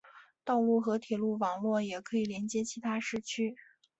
[0.43, 3.55] 道路和铁路网络也可以连接其他市区。